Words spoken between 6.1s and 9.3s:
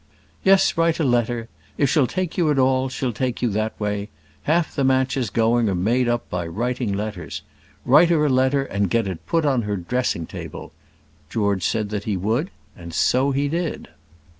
by writing letters. Write her a letter and get it